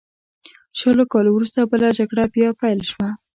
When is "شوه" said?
2.91-3.07